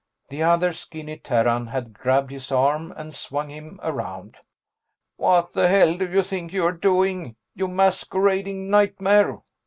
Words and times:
The 0.29 0.41
other 0.41 0.73
skinny 0.73 1.17
Terran 1.17 1.67
had 1.67 1.93
grabbed 1.93 2.31
his 2.31 2.51
arm 2.51 2.91
and 2.97 3.13
swung 3.13 3.49
him 3.49 3.79
around. 3.83 4.35
"What 5.15 5.53
the 5.53 5.67
hell 5.67 5.95
do 5.95 6.09
you 6.09 6.23
think 6.23 6.51
you're 6.51 6.71
doing, 6.71 7.35
you 7.53 7.67
masquerading 7.67 8.71
nightmare?" 8.71 9.43